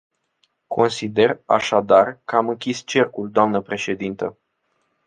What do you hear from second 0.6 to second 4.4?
Consider, așadar, că am închis cercul, dnă președintă.